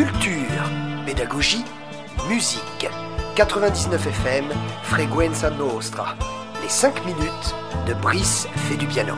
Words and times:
Culture, 0.00 0.64
pédagogie, 1.04 1.62
musique. 2.26 2.88
99 3.36 4.06
FM, 4.06 4.46
Frequenza 4.82 5.50
Nostra. 5.50 6.16
Les 6.62 6.70
5 6.70 7.04
minutes 7.04 7.54
de 7.86 7.92
Brice 7.92 8.46
fait 8.56 8.78
du 8.78 8.86
piano. 8.86 9.12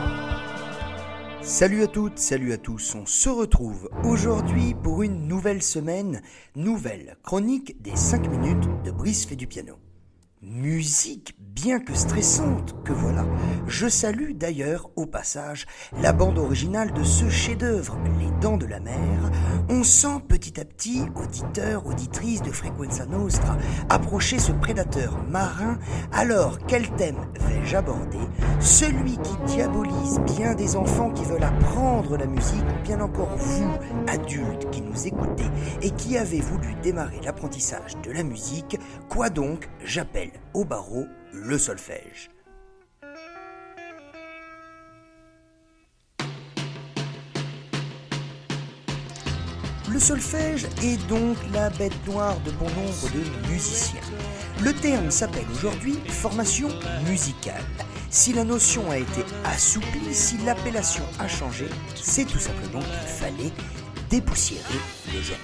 Salut 1.41 1.83
à 1.83 1.87
toutes, 1.87 2.19
salut 2.19 2.51
à 2.51 2.57
tous, 2.57 2.95
on 2.95 3.05
se 3.05 3.29
retrouve 3.29 3.89
aujourd'hui 4.03 4.73
pour 4.73 5.03
une 5.03 5.25
nouvelle 5.25 5.63
semaine, 5.63 6.21
nouvelle 6.57 7.15
chronique 7.23 7.81
des 7.81 7.95
5 7.95 8.27
minutes 8.27 8.67
de 8.83 8.91
Brice 8.91 9.25
fait 9.25 9.37
du 9.37 9.47
piano. 9.47 9.77
Musique 10.45 11.37
bien 11.39 11.79
que 11.79 11.93
stressante 11.93 12.75
que 12.83 12.91
voilà. 12.91 13.25
Je 13.67 13.87
salue 13.87 14.33
d'ailleurs 14.33 14.89
au 14.97 15.05
passage 15.05 15.65
la 16.01 16.11
bande 16.11 16.37
originale 16.37 16.91
de 16.91 17.03
ce 17.03 17.29
chef-d'œuvre, 17.29 17.97
Les 18.19 18.29
Dents 18.41 18.57
de 18.57 18.65
la 18.65 18.81
Mer. 18.81 19.31
On 19.69 19.83
sent 19.83 20.19
petit 20.27 20.59
à 20.59 20.65
petit, 20.65 21.03
auditeurs, 21.15 21.85
auditrices 21.85 22.41
de 22.41 22.51
Frequenza 22.51 23.05
Nostra, 23.05 23.57
approcher 23.87 24.37
ce 24.37 24.51
prédateur 24.51 25.23
marin. 25.29 25.79
Alors, 26.11 26.57
quel 26.67 26.89
thème 26.95 27.25
vais-je 27.39 27.77
aborder? 27.77 28.19
Celui 28.59 29.17
qui 29.19 29.37
diabolise 29.45 30.19
bien 30.35 30.55
des 30.55 30.75
enfants 30.75 31.11
qui 31.11 31.23
veulent 31.23 31.43
apprendre 31.43 32.17
la 32.17 32.25
musique, 32.25 32.65
bien 32.83 32.99
encore 32.99 33.37
vous, 33.37 33.71
adultes 34.07 34.69
qui 34.71 34.81
nous 34.81 35.07
écoutez 35.07 35.47
et 35.81 35.91
qui 35.91 36.17
avez 36.17 36.41
voulu 36.41 36.75
démarrer 36.81 37.21
l'apprentissage 37.23 37.93
de 38.03 38.11
la 38.11 38.23
musique. 38.23 38.77
Quoi 39.07 39.29
donc? 39.29 39.69
J'appelle 39.85 40.31
au 40.53 40.65
barreau 40.65 41.07
le 41.33 41.57
solfège. 41.57 42.29
Le 49.93 49.99
solfège 49.99 50.65
est 50.81 50.97
donc 51.07 51.37
la 51.53 51.69
bête 51.69 51.93
noire 52.07 52.39
de 52.45 52.51
bon 52.51 52.65
nombre 52.65 53.09
de 53.13 53.47
musiciens. 53.51 54.01
Le 54.63 54.73
terme 54.73 55.11
s'appelle 55.11 55.45
aujourd'hui 55.53 55.99
formation 56.07 56.69
musicale. 57.07 57.61
Si 58.09 58.33
la 58.33 58.43
notion 58.43 58.89
a 58.89 58.97
été 58.97 59.23
assouplie, 59.45 60.13
si 60.13 60.37
l'appellation 60.39 61.03
a 61.19 61.27
changé, 61.27 61.65
c'est 61.95 62.25
tout 62.25 62.39
simplement 62.39 62.79
qu'il 62.79 63.07
fallait 63.07 63.51
dépoussiérer 64.09 64.79
le 65.13 65.21
genre. 65.21 65.37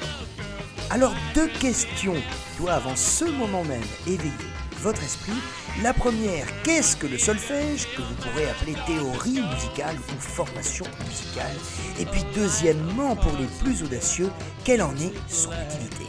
Alors 0.89 1.13
deux 1.35 1.49
questions 1.59 2.15
doivent 2.57 2.87
en 2.87 2.95
ce 2.95 3.25
moment 3.25 3.63
même 3.63 3.83
éveiller 4.07 4.33
votre 4.81 5.03
esprit. 5.03 5.33
La 5.81 5.93
première, 5.93 6.45
qu'est-ce 6.63 6.95
que 6.95 7.07
le 7.07 7.17
solfège, 7.17 7.87
que 7.95 8.01
vous 8.01 8.15
pourrez 8.15 8.49
appeler 8.49 8.75
théorie 8.85 9.41
musicale 9.41 9.95
ou 9.97 10.19
formation 10.19 10.85
musicale? 11.07 11.55
Et 11.99 12.05
puis 12.05 12.23
deuxièmement, 12.35 13.15
pour 13.15 13.35
les 13.37 13.47
plus 13.61 13.83
audacieux, 13.83 14.29
quelle 14.63 14.81
en 14.81 14.95
est 14.95 15.13
son 15.27 15.51
utilité? 15.51 16.05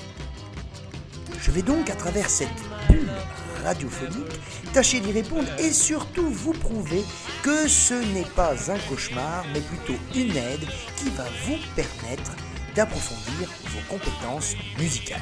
Je 1.41 1.51
vais 1.51 1.63
donc 1.63 1.91
à 1.91 1.95
travers 1.95 2.29
cette 2.29 2.49
bulle 2.89 3.11
radiophonique 3.65 4.41
tâcher 4.73 5.01
d'y 5.01 5.13
répondre 5.13 5.49
et 5.59 5.73
surtout 5.73 6.31
vous 6.31 6.53
prouver 6.53 7.03
que 7.43 7.69
ce 7.69 7.95
n'est 7.95 8.29
pas 8.37 8.55
un 8.71 8.79
cauchemar, 8.89 9.45
mais 9.53 9.61
plutôt 9.61 9.99
une 10.15 10.37
aide 10.37 10.67
qui 10.97 11.11
va 11.11 11.25
vous 11.47 11.59
permettre 11.75 12.33
d'approfondir 12.75 13.49
vos 13.67 13.81
compétences 13.89 14.55
musicales. 14.79 15.21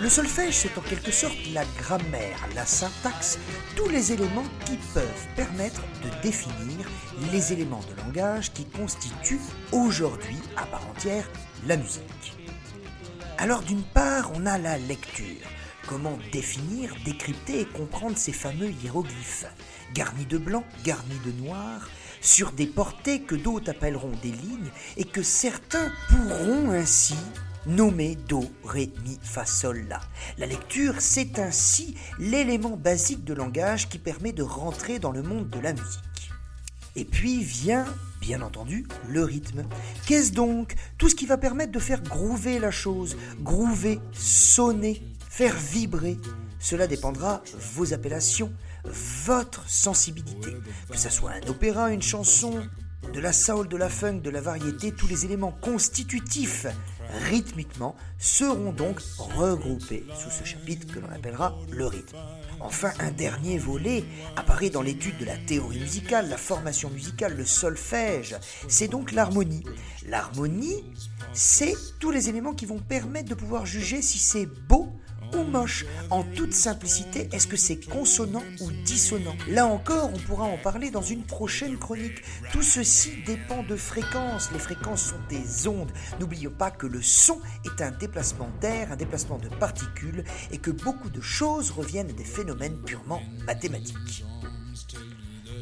Le 0.00 0.08
solfège, 0.08 0.54
c'est 0.54 0.78
en 0.78 0.80
quelque 0.80 1.12
sorte 1.12 1.36
la 1.52 1.64
grammaire, 1.76 2.48
la 2.54 2.64
syntaxe, 2.64 3.38
tous 3.76 3.88
les 3.90 4.12
éléments 4.12 4.46
qui 4.64 4.78
peuvent 4.94 5.26
permettre 5.36 5.82
de 6.02 6.22
définir 6.22 6.86
les 7.30 7.52
éléments 7.52 7.82
de 7.90 8.02
langage 8.02 8.50
qui 8.54 8.64
constituent 8.64 9.42
aujourd'hui, 9.72 10.38
à 10.56 10.64
part 10.64 10.88
entière, 10.88 11.28
la 11.66 11.76
musique. 11.76 12.34
Alors 13.36 13.60
d'une 13.60 13.82
part, 13.82 14.32
on 14.34 14.46
a 14.46 14.56
la 14.56 14.78
lecture. 14.78 15.46
Comment 15.86 16.18
définir, 16.32 16.94
décrypter 17.04 17.60
et 17.60 17.66
comprendre 17.66 18.16
ces 18.16 18.32
fameux 18.32 18.70
hiéroglyphes, 18.70 19.46
garnis 19.92 20.24
de 20.24 20.38
blanc, 20.38 20.64
garnis 20.82 21.20
de 21.26 21.32
noir, 21.44 21.90
sur 22.22 22.52
des 22.52 22.66
portées 22.66 23.20
que 23.20 23.34
d'autres 23.34 23.70
appelleront 23.70 24.12
des 24.22 24.32
lignes 24.32 24.70
et 24.96 25.04
que 25.04 25.22
certains 25.22 25.92
pourront 26.08 26.70
ainsi 26.70 27.16
nommé 27.66 28.16
Do, 28.28 28.44
Ré, 28.64 28.90
Mi, 29.04 29.18
Fa, 29.22 29.44
Sol, 29.44 29.84
La. 29.88 30.00
La 30.38 30.46
lecture, 30.46 30.94
c'est 30.98 31.38
ainsi 31.38 31.94
l'élément 32.18 32.76
basique 32.76 33.24
de 33.24 33.34
langage 33.34 33.88
qui 33.88 33.98
permet 33.98 34.32
de 34.32 34.42
rentrer 34.42 34.98
dans 34.98 35.12
le 35.12 35.22
monde 35.22 35.48
de 35.48 35.60
la 35.60 35.72
musique. 35.72 36.30
Et 36.96 37.04
puis 37.04 37.42
vient, 37.42 37.86
bien 38.20 38.42
entendu, 38.42 38.86
le 39.08 39.24
rythme. 39.24 39.64
Qu'est-ce 40.06 40.32
donc 40.32 40.74
Tout 40.98 41.08
ce 41.08 41.14
qui 41.14 41.26
va 41.26 41.38
permettre 41.38 41.72
de 41.72 41.78
faire 41.78 42.02
groover 42.02 42.58
la 42.58 42.70
chose, 42.70 43.16
groover, 43.40 44.00
sonner, 44.12 45.02
faire 45.28 45.56
vibrer? 45.56 46.18
Cela 46.58 46.86
dépendra 46.86 47.42
vos 47.74 47.94
appellations, 47.94 48.52
votre 48.84 49.68
sensibilité. 49.68 50.56
Que 50.90 50.98
ce 50.98 51.10
soit 51.10 51.32
un 51.32 51.48
opéra, 51.48 51.92
une 51.92 52.02
chanson, 52.02 52.60
de 53.12 53.20
la 53.20 53.32
soul, 53.32 53.68
de 53.68 53.76
la 53.76 53.88
funk, 53.88 54.20
de 54.20 54.30
la 54.30 54.40
variété, 54.40 54.92
tous 54.92 55.06
les 55.08 55.24
éléments 55.24 55.52
constitutifs 55.60 56.66
rythmiquement 57.24 57.96
seront 58.18 58.72
donc 58.72 59.00
regroupés 59.18 60.04
sous 60.14 60.30
ce 60.30 60.44
chapitre 60.44 60.92
que 60.92 61.00
l'on 61.00 61.10
appellera 61.10 61.58
le 61.70 61.86
rythme. 61.86 62.16
Enfin, 62.60 62.92
un 63.00 63.10
dernier 63.10 63.58
volet 63.58 64.04
apparaît 64.36 64.70
dans 64.70 64.82
l'étude 64.82 65.18
de 65.18 65.24
la 65.24 65.36
théorie 65.36 65.80
musicale, 65.80 66.28
la 66.28 66.36
formation 66.36 66.90
musicale, 66.90 67.36
le 67.36 67.46
solfège. 67.46 68.36
C'est 68.68 68.88
donc 68.88 69.12
l'harmonie. 69.12 69.64
L'harmonie, 70.06 70.84
c'est 71.32 71.74
tous 71.98 72.10
les 72.10 72.28
éléments 72.28 72.54
qui 72.54 72.66
vont 72.66 72.78
permettre 72.78 73.30
de 73.30 73.34
pouvoir 73.34 73.66
juger 73.66 74.02
si 74.02 74.18
c'est 74.18 74.46
beau 74.46 74.88
ou 75.34 75.44
moche 75.44 75.84
En 76.10 76.22
toute 76.22 76.52
simplicité, 76.52 77.28
est-ce 77.32 77.46
que 77.46 77.56
c'est 77.56 77.80
consonant 77.88 78.42
ou 78.60 78.70
dissonant? 78.84 79.34
Là 79.48 79.66
encore, 79.66 80.10
on 80.14 80.18
pourra 80.18 80.44
en 80.44 80.58
parler 80.58 80.90
dans 80.90 81.02
une 81.02 81.22
prochaine 81.22 81.78
chronique. 81.78 82.22
Tout 82.52 82.62
ceci 82.62 83.12
dépend 83.26 83.62
de 83.62 83.76
fréquences. 83.76 84.50
Les 84.52 84.58
fréquences 84.58 85.02
sont 85.02 85.20
des 85.28 85.68
ondes. 85.68 85.92
N'oublions 86.18 86.50
pas 86.50 86.70
que 86.70 86.86
le 86.86 87.02
son 87.02 87.40
est 87.64 87.82
un 87.82 87.90
déplacement 87.90 88.50
d'air, 88.60 88.92
un 88.92 88.96
déplacement 88.96 89.38
de 89.38 89.48
particules, 89.48 90.24
et 90.50 90.58
que 90.58 90.70
beaucoup 90.70 91.10
de 91.10 91.20
choses 91.20 91.70
reviennent 91.70 92.12
des 92.12 92.24
phénomènes 92.24 92.78
purement 92.82 93.22
mathématiques. 93.46 94.24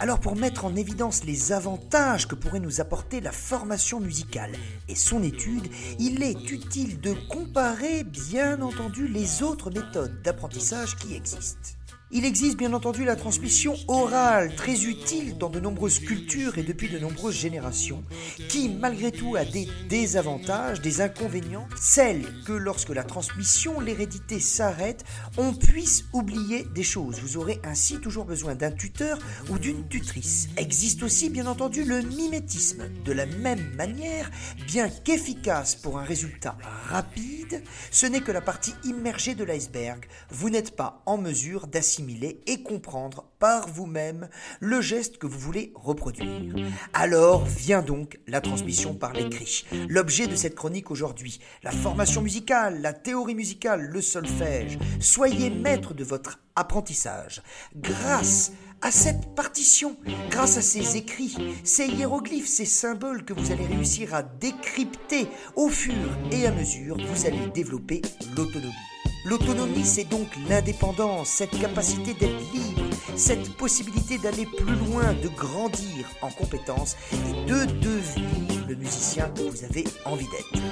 Alors 0.01 0.21
pour 0.21 0.37
mettre 0.37 0.65
en 0.65 0.77
évidence 0.77 1.25
les 1.25 1.53
avantages 1.53 2.29
que 2.29 2.37
pourrait 2.37 2.61
nous 2.61 2.81
apporter 2.81 3.21
la 3.21 3.33
formation 3.33 3.99
musicale 3.99 4.53
et 4.89 4.95
son 4.95 5.23
étude, 5.25 5.69
il 5.99 6.23
est 6.23 6.51
utile 6.53 7.01
de 7.01 7.15
comparer 7.29 8.05
bien 8.05 8.63
entendu 8.63 9.09
les 9.09 9.43
autres 9.43 9.71
méthodes 9.71 10.23
d'apprentissage 10.23 10.95
qui 10.97 11.15
existent. 11.17 11.78
Il 12.11 12.25
existe 12.25 12.57
bien 12.57 12.73
entendu 12.73 13.05
la 13.05 13.17
transmission 13.17 13.75
orale, 13.87 14.57
très 14.57 14.85
utile 14.85 15.37
dans 15.37 15.51
de 15.51 15.61
nombreuses 15.61 15.99
cultures 15.99 16.57
et 16.57 16.63
depuis 16.63 16.89
de 16.89 16.99
nombreuses 16.99 17.37
générations, 17.37 18.03
qui 18.49 18.71
malgré 18.71 19.13
tout 19.13 19.37
a 19.37 19.45
des 19.45 19.69
désavantages, 19.91 20.81
des 20.81 21.03
inconvénients, 21.03 21.69
celle 21.79 22.25
que 22.47 22.55
lorsque 22.55 22.95
la 22.95 23.05
transmission, 23.05 23.79
l'hérédité 23.79 24.41
s'arrête, 24.41 25.05
on 25.37 25.53
puisse 25.53 26.07
oublier 26.15 26.65
des 26.75 26.83
choses. 26.83 27.21
Vous 27.21 27.37
aurez 27.37 27.61
ainsi 27.63 27.99
toujours 27.99 28.25
besoin 28.25 28.55
d'un 28.55 28.71
tuteur 28.71 29.19
ou 29.51 29.59
d'une 29.59 29.87
tutrice. 29.87 30.49
Existe 30.57 31.03
aussi 31.03 31.29
bien 31.29 31.47
entendu 31.47 31.85
le 31.85 32.01
mimétisme. 32.01 32.89
De 33.05 33.13
la 33.13 33.27
même 33.27 33.75
manière, 33.77 34.31
bien 34.67 34.89
qu'efficace 34.89 35.75
pour 35.75 35.99
un 35.99 36.05
résultat 36.05 36.57
rapide, 36.89 37.63
ce 37.91 38.07
n'est 38.07 38.23
que 38.23 38.33
la 38.33 38.41
partie 38.41 38.75
immergée 38.85 39.35
de 39.35 39.45
l'iceberg. 39.45 40.07
Vous 40.31 40.49
n'êtes 40.49 40.75
pas 40.75 41.03
en 41.05 41.19
mesure 41.19 41.67
d'assister 41.67 41.98
et 42.47 42.63
comprendre 42.63 43.25
par 43.39 43.69
vous-même 43.69 44.29
le 44.61 44.81
geste 44.81 45.19
que 45.19 45.27
vous 45.27 45.39
voulez 45.39 45.73
reproduire. 45.75 46.55
Alors 46.93 47.45
vient 47.45 47.83
donc 47.83 48.19
la 48.27 48.41
transmission 48.41 48.95
par 48.95 49.13
l'écrit. 49.13 49.65
L'objet 49.89 50.27
de 50.27 50.37
cette 50.37 50.55
chronique 50.55 50.91
aujourd'hui, 50.91 51.41
la 51.63 51.73
formation 51.73 52.23
musicale, 52.23 52.81
la 52.81 52.93
théorie 52.93 53.35
musicale, 53.35 53.81
le 53.81 54.01
solfège. 54.01 54.79
Soyez 55.01 55.51
maître 55.51 55.95
de 55.95 56.05
votre 56.05 56.41
apprentissage. 56.55 57.43
Grâce 57.75 58.53
à 58.81 58.93
cette 58.93 59.35
partition, 59.35 59.97
grâce 60.31 60.57
à 60.57 60.63
ces 60.63 60.97
écrits, 60.97 61.37
ces 61.65 61.87
hiéroglyphes, 61.87 62.49
ces 62.49 62.65
symboles 62.65 63.25
que 63.25 63.33
vous 63.33 63.51
allez 63.51 63.67
réussir 63.67 64.15
à 64.15 64.23
décrypter 64.23 65.27
au 65.57 65.69
fur 65.69 65.95
et 66.31 66.47
à 66.47 66.53
mesure, 66.53 66.97
vous 66.97 67.27
allez 67.27 67.49
développer 67.53 68.03
l'autonomie. 68.37 68.98
L'autonomie, 69.29 69.85
c'est 69.85 70.09
donc 70.09 70.27
l'indépendance, 70.49 71.29
cette 71.29 71.61
capacité 71.61 72.15
d'être 72.15 72.41
libre, 72.55 72.81
cette 73.15 73.55
possibilité 73.59 74.17
d'aller 74.17 74.47
plus 74.47 74.75
loin, 74.75 75.13
de 75.23 75.29
grandir 75.29 76.07
en 76.23 76.31
compétences 76.31 76.97
et 77.13 77.47
de 77.47 77.67
devenir 77.67 78.67
le 78.67 78.75
musicien 78.75 79.29
que 79.37 79.43
vous 79.43 79.65
avez 79.65 79.85
envie 80.07 80.29
d'être. 80.29 80.65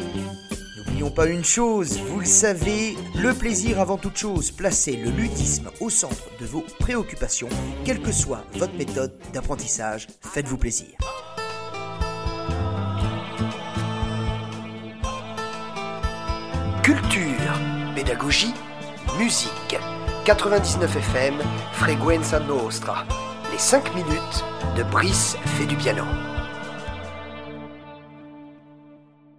N'oublions 0.79 1.11
pas 1.11 1.27
une 1.27 1.45
chose, 1.45 1.99
vous 1.99 2.21
le 2.21 2.25
savez, 2.25 2.97
le 3.15 3.35
plaisir 3.35 3.79
avant 3.79 3.99
toute 3.99 4.17
chose, 4.17 4.51
placez 4.53 4.97
le 4.97 5.11
ludisme 5.11 5.71
au 5.81 5.91
centre 5.91 6.31
de 6.41 6.47
vos 6.47 6.65
préoccupations, 6.79 7.51
quelle 7.85 8.01
que 8.01 8.13
soit 8.13 8.47
votre 8.55 8.75
méthode 8.79 9.13
d'apprentissage, 9.35 10.07
faites-vous 10.23 10.57
plaisir. 10.57 10.97
Culture, 16.83 17.36
pédagogie, 18.07 18.55
musique. 19.19 19.79
99 20.25 20.97
FM, 20.97 21.35
Frequenza 21.73 22.39
Nostra. 22.39 23.05
Les 23.51 23.59
5 23.59 23.95
minutes 23.97 24.45
de 24.77 24.85
Brice 24.85 25.37
fait 25.57 25.67
du 25.67 25.75
piano. 25.77 26.05